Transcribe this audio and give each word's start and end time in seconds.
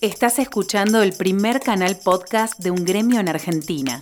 Estás 0.00 0.38
escuchando 0.38 1.02
el 1.02 1.12
primer 1.12 1.60
canal 1.60 1.94
podcast 2.02 2.58
de 2.58 2.70
un 2.70 2.86
gremio 2.86 3.20
en 3.20 3.28
Argentina. 3.28 4.00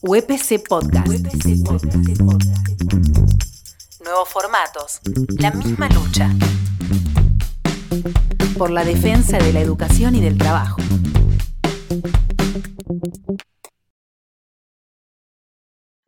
UPC 0.00 0.66
Podcast. 0.68 1.06
Nuevos 4.02 4.28
formatos. 4.28 5.00
La 5.38 5.52
misma 5.52 5.88
lucha. 5.90 6.34
Por 8.58 8.70
la 8.70 8.84
defensa 8.84 9.38
de 9.38 9.52
la 9.52 9.60
educación 9.60 10.16
y 10.16 10.20
del 10.20 10.36
trabajo. 10.36 10.78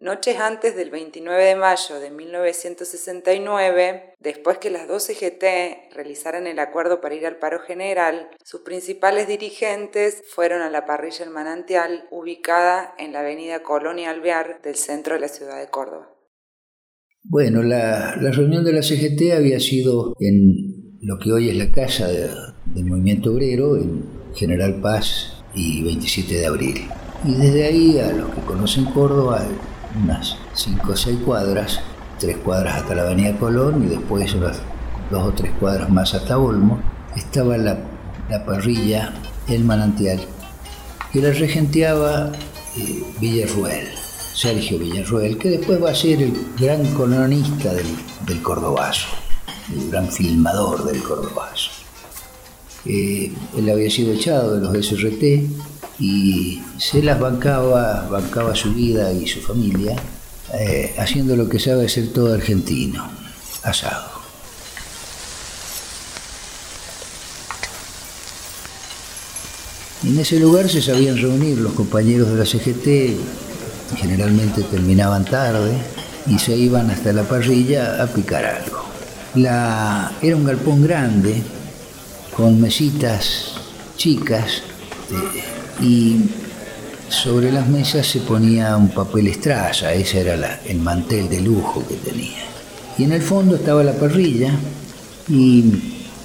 Noches 0.07 0.36
antes 0.38 0.77
del 0.77 0.91
29 0.91 1.43
de 1.43 1.57
mayo 1.57 1.98
de 1.98 2.12
1969, 2.12 4.14
después 4.21 4.59
que 4.59 4.71
las 4.71 4.86
dos 4.86 5.02
CGT 5.02 5.93
realizaran 5.96 6.46
el 6.46 6.61
acuerdo 6.61 7.00
para 7.00 7.16
ir 7.16 7.27
al 7.27 7.40
paro 7.40 7.59
general, 7.59 8.29
sus 8.44 8.61
principales 8.61 9.27
dirigentes 9.27 10.22
fueron 10.32 10.63
a 10.63 10.71
la 10.71 10.86
parrilla 10.86 11.25
El 11.25 11.32
Manantial, 11.32 12.04
ubicada 12.13 12.94
en 13.00 13.13
la 13.13 13.18
avenida 13.18 13.64
Colonia 13.64 14.11
Alvear 14.11 14.63
del 14.63 14.77
centro 14.77 15.14
de 15.14 15.21
la 15.22 15.27
ciudad 15.27 15.58
de 15.58 15.71
Córdoba. 15.71 16.08
Bueno, 17.25 17.64
la, 17.64 18.14
reunión 18.30 18.64
de 18.64 18.75
la 18.75 18.82
CGT 18.82 19.32
había 19.36 19.58
sido 19.58 20.14
en 20.21 21.00
lo 21.00 21.18
que 21.18 21.32
hoy 21.32 21.50
es 21.50 21.57
la 21.57 21.72
casa 21.72 22.07
del 22.07 22.85
movimiento 22.85 23.32
obrero, 23.32 23.77
en 23.77 24.04
General 24.36 24.80
Paz 24.80 25.43
y 25.52 25.82
27 25.82 26.32
de 26.32 26.46
abril. 26.46 26.77
Y 27.25 27.35
desde 27.35 27.64
ahí, 27.64 27.99
a 27.99 28.13
los 28.13 28.32
que 28.32 28.43
conocen 28.43 28.85
Córdoba, 28.85 29.44
unas 30.03 30.36
5 30.55 30.93
o 30.93 30.96
6 30.96 31.18
cuadras, 31.25 31.81
3 32.19 32.36
cuadras 32.39 32.77
hasta 32.77 32.95
la 32.95 33.03
Avenida 33.03 33.36
Colón 33.39 33.84
y 33.84 33.89
después 33.89 34.34
unas 34.34 34.59
2 35.11 35.22
o 35.22 35.33
3 35.33 35.53
cuadras 35.59 35.91
más 35.91 36.14
hasta 36.14 36.39
Olmo, 36.39 36.81
estaba 37.17 37.56
la, 37.56 37.78
parrilla 38.45 39.12
El 39.48 39.64
Manantial, 39.64 40.20
que 41.12 41.20
la 41.20 41.33
regenteaba 41.33 42.33
eh, 42.77 43.03
Villarruel, 43.20 43.88
Sergio 44.34 44.78
Villarruel, 44.78 45.38
que 45.38 45.50
después 45.50 45.83
va 45.83 45.91
a 45.91 45.94
ser 45.94 46.22
el 46.22 46.33
gran 46.58 46.84
colonista 46.94 47.72
del, 47.72 47.86
del 48.27 48.42
Cordobazo, 48.42 49.08
el 49.75 49.91
gran 49.91 50.08
filmador 50.08 50.84
del 50.84 51.03
Cordobazo. 51.03 51.70
Eh, 52.84 53.33
él 53.56 53.70
había 53.70 53.91
sido 53.91 54.12
echado 54.12 54.55
de 54.55 54.60
los 54.60 54.86
SRT 54.86 55.75
y 55.98 56.62
se 56.78 57.02
las 57.02 57.19
bancaba, 57.19 58.06
bancaba 58.08 58.55
su 58.55 58.72
vida 58.72 59.12
y 59.12 59.27
su 59.27 59.41
familia, 59.41 59.97
eh, 60.55 60.94
haciendo 60.98 61.36
lo 61.36 61.48
que 61.48 61.58
sabe 61.58 61.86
hacer 61.86 62.12
todo 62.12 62.34
argentino, 62.34 63.08
asado. 63.62 64.16
En 70.05 70.19
ese 70.19 70.38
lugar 70.38 70.69
se 70.69 70.83
sabían 70.83 71.16
reunir 71.16 71.58
los 71.58 71.72
compañeros 71.72 72.28
de 72.28 72.36
la 72.36 72.47
CGT, 72.47 73.19
generalmente 73.97 74.62
terminaban 74.62 75.25
tarde 75.25 75.72
y 76.27 76.38
se 76.38 76.56
iban 76.56 76.91
hasta 76.91 77.12
la 77.12 77.22
parrilla 77.25 78.03
a 78.03 78.06
picar 78.06 78.44
algo. 78.44 78.84
Era 79.34 80.36
un 80.36 80.44
galpón 80.44 80.83
grande, 80.83 81.42
con 82.36 82.60
mesitas 82.60 83.55
chicas, 83.97 84.62
y 85.80 86.20
sobre 87.08 87.52
las 87.52 87.69
mesas 87.69 88.06
se 88.06 88.20
ponía 88.20 88.77
un 88.77 88.88
papel 88.88 89.28
estraza, 89.28 89.92
ese 89.92 90.20
era 90.20 90.60
el 90.64 90.78
mantel 90.78 91.28
de 91.28 91.41
lujo 91.41 91.84
que 91.86 91.94
tenía. 91.94 92.44
Y 92.98 93.05
en 93.05 93.12
el 93.12 93.22
fondo 93.22 93.56
estaba 93.56 93.84
la 93.84 93.92
parrilla 93.92 94.52
y 95.28 95.64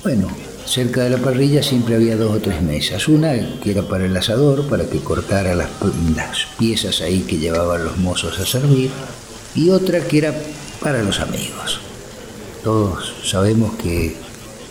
bueno, 0.04 0.28
cerca 0.66 1.04
de 1.04 1.10
la 1.12 1.18
parrilla 1.18 1.62
siempre 1.62 1.96
había 1.96 2.16
dos 2.16 2.38
o 2.38 2.40
tres 2.40 2.62
mesas. 2.62 3.08
Una 3.08 3.34
que 3.60 3.72
era 3.72 3.84
para 3.84 4.06
el 4.06 4.16
asador, 4.16 4.68
para 4.68 4.86
que 4.86 5.00
cortara 5.00 5.54
las, 5.54 5.70
las 6.16 6.48
piezas 6.58 7.02
ahí 7.02 7.22
que 7.22 7.38
llevaban 7.38 7.84
los 7.84 7.98
mozos 7.98 8.40
a 8.40 8.46
servir, 8.46 8.90
y 9.54 9.70
otra 9.70 10.00
que 10.00 10.20
era 10.20 10.34
para 10.82 11.04
los 11.04 11.20
amigos. 11.20 11.80
Todos 12.64 13.14
sabemos 13.24 13.76
que 13.76 14.16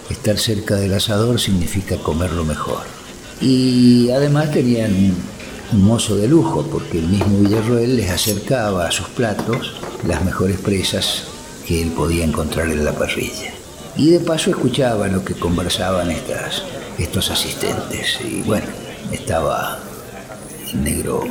estar 0.09 0.39
cerca 0.39 0.77
del 0.77 0.95
asador 0.95 1.39
significa 1.39 1.97
comer 1.97 2.33
lo 2.33 2.45
mejor. 2.45 3.00
Y 3.41 4.11
además 4.11 4.51
tenían 4.51 4.93
un 5.73 5.83
mozo 5.83 6.17
de 6.17 6.29
lujo, 6.29 6.67
porque 6.71 6.99
el 6.99 7.09
mismo 7.09 7.39
Villarroel 7.39 7.97
les 7.97 8.11
acercaba 8.11 8.87
a 8.87 8.91
sus 8.91 9.09
platos 9.09 9.81
las 10.07 10.25
mejores 10.25 10.59
presas 10.59 11.25
que 11.67 11.83
él 11.83 11.91
podía 11.91 12.25
encontrar 12.25 12.69
en 12.69 12.85
la 12.85 12.93
parrilla. 12.93 13.53
Y 13.97 14.11
de 14.11 14.21
paso 14.21 14.51
escuchaba 14.51 15.09
lo 15.09 15.25
que 15.25 15.35
conversaban 15.35 16.11
estas, 16.11 16.63
estos 16.99 17.31
asistentes. 17.31 18.19
Y 18.25 18.43
bueno, 18.43 18.67
estaba 19.13 19.79
el 20.73 20.85
negro, 20.85 21.25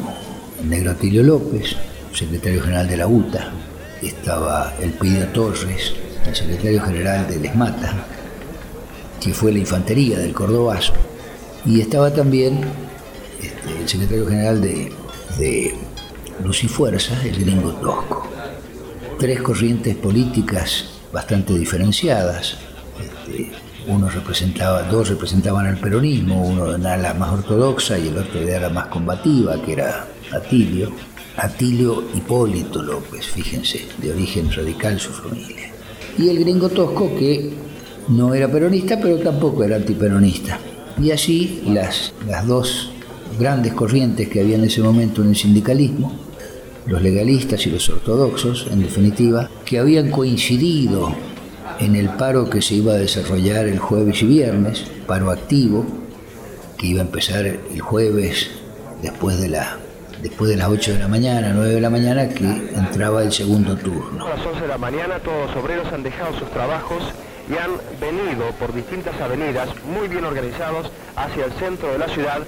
negro 0.64 0.92
Atilio 0.92 1.24
López, 1.24 1.76
secretario 2.14 2.62
general 2.62 2.88
de 2.88 2.98
la 2.98 3.08
UTA, 3.08 3.52
estaba 4.02 4.74
el 4.82 4.92
Pidio 4.92 5.28
Torres, 5.28 5.94
el 6.26 6.36
secretario 6.36 6.82
general 6.82 7.28
de 7.28 7.40
Lesmata, 7.40 8.06
que 9.22 9.34
fue 9.34 9.52
la 9.52 9.60
infantería 9.60 10.18
del 10.20 10.34
Cordobazo, 10.34 10.94
y 11.70 11.82
estaba 11.82 12.12
también 12.12 12.62
este, 13.40 13.80
el 13.80 13.88
secretario 13.88 14.28
general 14.28 14.60
de, 14.60 14.92
Luz 16.44 16.64
y 16.64 16.68
Fuerza, 16.68 17.22
el 17.24 17.44
gringo 17.44 17.72
Tosco. 17.74 18.28
Tres 19.20 19.42
corrientes 19.42 19.96
políticas 19.96 20.86
bastante 21.14 21.58
diferenciadas. 21.58 22.58
Este, 23.00 23.52
uno 23.88 24.10
representaba, 24.10 24.84
dos 24.84 25.10
representaban 25.10 25.68
al 25.68 25.78
peronismo, 25.78 26.48
uno 26.48 26.72
de 26.72 26.80
la 26.80 27.14
más 27.14 27.34
ortodoxa 27.34 28.00
y 28.00 28.08
el 28.08 28.18
otro 28.18 28.40
de 28.40 28.60
la 28.60 28.70
más 28.70 28.88
combativa, 28.88 29.62
que 29.62 29.74
era 29.74 30.08
Atilio. 30.32 30.92
Atilio 31.38 32.04
Hipólito 32.16 32.82
López, 32.82 33.28
fíjense, 33.28 33.88
de 34.00 34.12
origen 34.12 34.52
radical 34.52 35.00
su 35.00 35.12
familia. 35.12 35.72
Y 36.18 36.30
el 36.30 36.40
gringo 36.40 36.70
Tosco, 36.70 37.16
que 37.16 37.54
no 38.08 38.34
era 38.34 38.48
peronista, 38.48 39.00
pero 39.00 39.20
tampoco 39.20 39.64
era 39.64 39.76
antiperonista. 39.76 40.60
Y 41.02 41.12
así 41.12 41.64
las, 41.66 42.14
las 42.28 42.46
dos 42.46 42.92
grandes 43.40 43.74
corrientes 43.74 44.28
que 44.28 44.42
había 44.42 44.56
en 44.56 44.66
ese 44.66 44.82
momento 44.82 45.22
en 45.22 45.30
el 45.30 45.36
sindicalismo, 45.36 46.14
los 46.86 47.02
legalistas 47.02 47.66
y 47.66 47.70
los 47.70 47.88
ortodoxos, 47.90 48.68
en 48.72 48.82
definitiva, 48.82 49.50
que 49.66 49.80
habían 49.80 50.12
coincidido 50.12 51.16
en 51.80 51.96
el 51.96 52.10
paro 52.10 52.50
que 52.50 52.62
se 52.62 52.76
iba 52.76 52.94
a 52.94 52.98
desarrollar 52.98 53.68
el 53.68 53.80
jueves 53.80 54.22
y 54.24 54.26
viernes, 54.26 54.86
paro 55.08 55.32
activo, 55.32 55.86
que 56.78 56.88
iba 56.88 57.02
a 57.02 57.06
empezar 57.06 57.46
el 57.46 57.82
jueves 57.82 58.50
después 59.02 59.40
de 59.40 59.50
la 59.50 59.78
después 60.22 60.50
de 60.50 60.58
las 60.58 60.68
8 60.68 60.94
de 60.94 61.00
la 61.00 61.08
mañana, 61.08 61.54
9 61.54 61.76
de 61.76 61.82
la 61.82 61.90
mañana, 61.90 62.28
que 62.28 62.44
entraba 62.44 63.24
el 63.24 63.32
segundo 63.32 63.78
turno. 63.78 64.26
A 64.26 64.36
las 64.36 64.46
11 64.46 64.62
de 64.62 64.68
la 64.68 64.78
mañana 64.78 65.20
todos 65.20 65.48
los 65.48 65.64
obreros 65.64 65.88
han 65.94 66.04
dejado 66.04 66.38
sus 66.38 66.50
trabajos 66.52 67.02
y 67.50 67.58
han 67.58 67.72
venido 68.00 68.52
por 68.60 68.74
distintas 68.74 69.20
avenidas 69.20 69.70
muy 69.86 70.08
bien 70.08 70.24
organizados 70.24 70.92
hacia 71.16 71.46
el 71.46 71.52
centro 71.54 71.92
de 71.92 71.98
la 71.98 72.08
ciudad, 72.08 72.40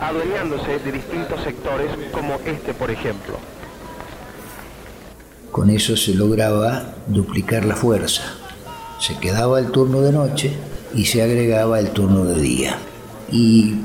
adueñándose 0.00 0.78
de 0.78 0.92
distintos 0.92 1.42
sectores 1.42 1.90
como 2.12 2.34
este, 2.46 2.74
por 2.74 2.90
ejemplo. 2.90 3.34
Con 5.50 5.70
eso 5.70 5.96
se 5.96 6.14
lograba 6.14 6.94
duplicar 7.06 7.64
la 7.64 7.74
fuerza. 7.74 8.22
Se 9.00 9.18
quedaba 9.18 9.58
el 9.58 9.70
turno 9.70 10.02
de 10.02 10.12
noche 10.12 10.52
y 10.94 11.06
se 11.06 11.22
agregaba 11.22 11.80
el 11.80 11.90
turno 11.90 12.24
de 12.24 12.40
día. 12.40 12.78
Y 13.32 13.76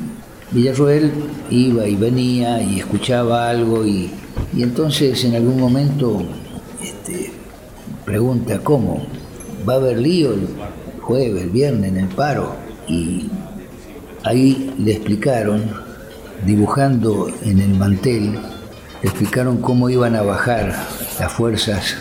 Villarroel 0.52 1.12
iba 1.50 1.88
y 1.88 1.96
venía 1.96 2.62
y 2.62 2.80
escuchaba 2.80 3.50
algo 3.50 3.86
y, 3.86 4.12
entonces 4.58 5.24
en 5.24 5.36
algún 5.36 5.60
momento 5.60 6.22
este, 6.82 7.32
pregunta, 8.06 8.60
¿cómo? 8.60 9.06
Va 9.68 9.74
a 9.74 9.78
haber 9.78 9.98
lío 9.98 10.34
el 10.34 10.48
jueves, 11.02 11.44
el 11.44 11.50
viernes 11.50 11.92
en 11.92 11.98
el 11.98 12.08
paro. 12.08 12.56
Y 12.88 13.30
ahí 14.24 14.74
le 14.78 14.94
explicaron, 14.94 15.64
dibujando 16.46 17.30
en 17.44 17.60
el 17.60 17.74
mantel, 17.76 18.34
le 18.34 19.10
explicaron 19.10 19.58
cómo 19.58 19.90
iban 19.90 20.16
a 20.16 20.22
bajar 20.22 20.76
las 21.20 21.32
fuerzas 21.32 21.96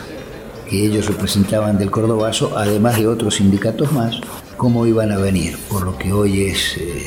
que 0.68 0.84
ellos 0.84 1.06
representaban 1.06 1.78
del 1.78 1.90
Cordobazo, 1.90 2.56
además 2.56 2.96
de 2.96 3.06
otros 3.06 3.36
sindicatos 3.36 3.92
más, 3.92 4.20
cómo 4.56 4.86
iban 4.86 5.12
a 5.12 5.18
venir, 5.18 5.58
por 5.68 5.82
lo 5.82 5.98
que 5.98 6.12
hoy 6.12 6.44
es 6.44 6.76
eh, 6.78 7.04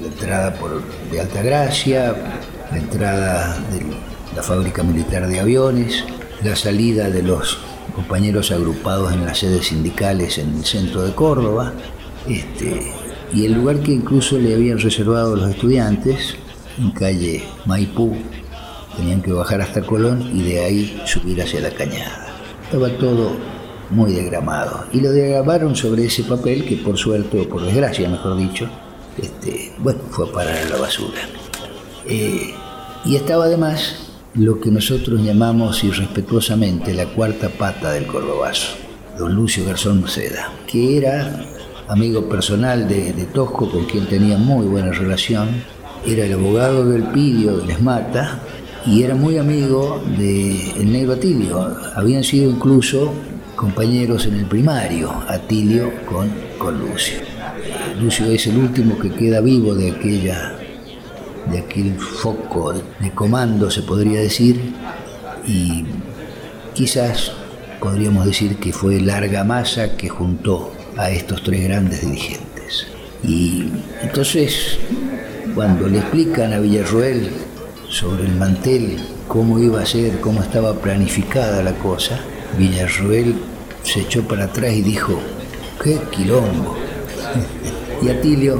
la 0.00 0.06
entrada 0.06 0.54
por, 0.54 0.82
de 1.10 1.20
Altagracia, 1.20 2.14
la 2.70 2.78
entrada 2.78 3.58
de 3.72 3.82
la 4.36 4.42
fábrica 4.42 4.82
militar 4.82 5.26
de 5.26 5.40
aviones, 5.40 6.04
la 6.42 6.56
salida 6.56 7.10
de 7.10 7.22
los 7.22 7.58
compañeros 7.92 8.50
agrupados 8.50 9.12
en 9.12 9.24
las 9.24 9.38
sedes 9.38 9.66
sindicales 9.66 10.38
en 10.38 10.56
el 10.56 10.64
centro 10.64 11.02
de 11.02 11.12
Córdoba, 11.14 11.72
este, 12.28 12.92
y 13.32 13.46
el 13.46 13.52
lugar 13.54 13.80
que 13.80 13.92
incluso 13.92 14.38
le 14.38 14.54
habían 14.54 14.78
reservado 14.78 15.36
los 15.36 15.50
estudiantes, 15.50 16.36
en 16.78 16.90
calle 16.90 17.44
Maipú, 17.66 18.16
tenían 18.96 19.22
que 19.22 19.32
bajar 19.32 19.60
hasta 19.60 19.82
Colón 19.82 20.30
y 20.34 20.42
de 20.42 20.60
ahí 20.60 21.02
subir 21.06 21.40
hacia 21.40 21.60
la 21.60 21.70
cañada. 21.70 22.26
Estaba 22.64 22.88
todo 22.98 23.32
muy 23.90 24.12
diagramado. 24.12 24.86
Y 24.92 25.00
lo 25.00 25.12
diagramaron 25.12 25.76
sobre 25.76 26.06
ese 26.06 26.24
papel 26.24 26.64
que 26.64 26.76
por 26.76 26.96
suerte, 26.96 27.40
o 27.40 27.48
por 27.48 27.62
desgracia 27.62 28.08
mejor 28.08 28.36
dicho, 28.36 28.68
este, 29.20 29.72
bueno, 29.78 30.00
fue 30.10 30.28
a 30.28 30.32
parar 30.32 30.56
a 30.56 30.68
la 30.68 30.76
basura. 30.76 31.20
Eh, 32.06 32.54
y 33.04 33.16
estaba 33.16 33.44
además 33.44 34.11
lo 34.34 34.58
que 34.60 34.70
nosotros 34.70 35.20
llamamos 35.22 35.84
irrespetuosamente 35.84 36.94
la 36.94 37.06
cuarta 37.06 37.50
pata 37.50 37.92
del 37.92 38.06
cordobazo, 38.06 38.76
don 39.18 39.34
Lucio 39.34 39.64
Garzón 39.66 40.08
Seda, 40.08 40.50
que 40.66 40.96
era 40.96 41.44
amigo 41.88 42.28
personal 42.30 42.88
de, 42.88 43.12
Tosco, 43.34 43.70
con 43.70 43.84
quien 43.84 44.06
tenía 44.06 44.38
muy 44.38 44.66
buena 44.66 44.90
relación, 44.90 45.48
era 46.06 46.24
el 46.24 46.32
abogado 46.32 46.88
del 46.88 47.02
Pidio 47.04 47.58
de 47.58 47.66
Les 47.66 47.82
Mata 47.82 48.40
y 48.86 49.02
era 49.02 49.14
muy 49.14 49.36
amigo 49.36 50.02
de 50.16 50.80
el 50.80 50.90
negro 50.90 51.12
Atilio. 51.12 51.76
Habían 51.94 52.24
sido 52.24 52.50
incluso 52.50 53.12
compañeros 53.54 54.24
en 54.26 54.36
el 54.36 54.46
primario, 54.46 55.12
Atilio 55.28 55.92
con, 56.06 56.30
con 56.58 56.80
Lucio. 56.80 57.18
Lucio 58.00 58.26
es 58.26 58.46
el 58.46 58.56
último 58.56 58.98
que 58.98 59.10
queda 59.10 59.40
vivo 59.40 59.74
de 59.74 59.90
aquella 59.90 60.56
de 61.52 61.60
aquel 61.60 61.98
foco 61.98 62.72
de 62.72 63.10
comando, 63.14 63.70
se 63.70 63.82
podría 63.82 64.20
decir, 64.20 64.74
y 65.46 65.84
quizás 66.74 67.32
podríamos 67.80 68.24
decir 68.26 68.56
que 68.56 68.72
fue 68.72 69.00
larga 69.00 69.44
masa 69.44 69.96
que 69.96 70.08
juntó 70.08 70.72
a 70.96 71.10
estos 71.10 71.42
tres 71.42 71.64
grandes 71.64 72.00
dirigentes. 72.00 72.86
Y 73.22 73.68
entonces, 74.02 74.78
cuando 75.54 75.88
le 75.88 75.98
explican 75.98 76.52
a 76.52 76.58
Villarroel 76.58 77.30
sobre 77.88 78.24
el 78.24 78.34
mantel 78.36 78.96
cómo 79.28 79.58
iba 79.58 79.82
a 79.82 79.86
ser, 79.86 80.20
cómo 80.20 80.42
estaba 80.42 80.74
planificada 80.74 81.62
la 81.62 81.74
cosa, 81.74 82.18
Villarroel 82.58 83.34
se 83.82 84.00
echó 84.00 84.22
para 84.22 84.44
atrás 84.44 84.72
y 84.72 84.82
dijo, 84.82 85.18
¡qué 85.82 85.98
quilombo! 86.10 86.76
Y 88.02 88.08
Atilio, 88.08 88.58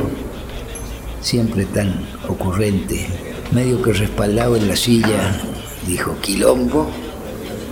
siempre 1.23 1.65
tan 1.65 2.05
ocurrente, 2.29 3.07
medio 3.53 3.81
que 3.81 3.93
respaldado 3.93 4.57
en 4.57 4.69
la 4.69 4.77
silla, 4.77 5.41
dijo, 5.87 6.17
quilombo, 6.21 6.91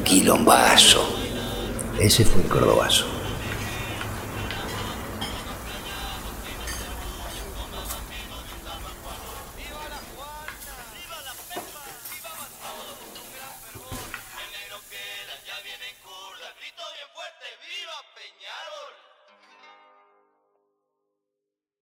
quilombazo. 0.05 1.05
Ese 1.99 2.25
fue 2.25 2.43
el 2.43 2.49
cordobazo. 2.49 3.10